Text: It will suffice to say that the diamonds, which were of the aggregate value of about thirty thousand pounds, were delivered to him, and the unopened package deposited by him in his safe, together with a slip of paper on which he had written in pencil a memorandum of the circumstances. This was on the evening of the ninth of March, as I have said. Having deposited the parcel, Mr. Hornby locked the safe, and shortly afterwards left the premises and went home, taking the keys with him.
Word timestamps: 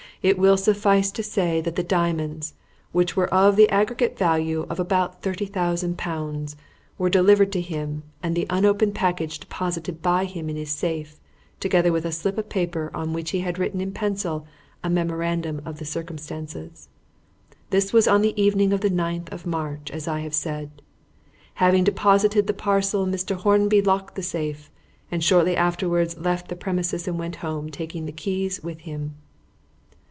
It 0.23 0.37
will 0.37 0.55
suffice 0.55 1.09
to 1.13 1.23
say 1.23 1.61
that 1.61 1.75
the 1.75 1.81
diamonds, 1.81 2.53
which 2.91 3.15
were 3.15 3.25
of 3.33 3.55
the 3.55 3.67
aggregate 3.69 4.19
value 4.19 4.67
of 4.69 4.79
about 4.79 5.23
thirty 5.23 5.47
thousand 5.47 5.97
pounds, 5.97 6.55
were 6.99 7.09
delivered 7.09 7.51
to 7.53 7.59
him, 7.59 8.03
and 8.21 8.35
the 8.35 8.45
unopened 8.51 8.93
package 8.93 9.39
deposited 9.39 10.03
by 10.03 10.25
him 10.25 10.47
in 10.47 10.57
his 10.57 10.69
safe, 10.69 11.19
together 11.59 11.91
with 11.91 12.05
a 12.05 12.11
slip 12.11 12.37
of 12.37 12.49
paper 12.49 12.91
on 12.93 13.13
which 13.13 13.31
he 13.31 13.39
had 13.39 13.57
written 13.57 13.81
in 13.81 13.93
pencil 13.93 14.45
a 14.83 14.91
memorandum 14.91 15.59
of 15.65 15.79
the 15.79 15.85
circumstances. 15.85 16.87
This 17.71 17.91
was 17.91 18.07
on 18.07 18.21
the 18.21 18.39
evening 18.39 18.73
of 18.73 18.81
the 18.81 18.91
ninth 18.91 19.33
of 19.33 19.47
March, 19.47 19.89
as 19.89 20.07
I 20.07 20.19
have 20.19 20.35
said. 20.35 20.83
Having 21.55 21.85
deposited 21.85 22.45
the 22.45 22.53
parcel, 22.53 23.07
Mr. 23.07 23.35
Hornby 23.37 23.81
locked 23.81 24.13
the 24.13 24.21
safe, 24.21 24.69
and 25.09 25.23
shortly 25.23 25.55
afterwards 25.57 26.15
left 26.19 26.47
the 26.49 26.55
premises 26.55 27.07
and 27.07 27.17
went 27.17 27.37
home, 27.37 27.71
taking 27.71 28.05
the 28.05 28.11
keys 28.11 28.61
with 28.61 28.81
him. 28.81 29.15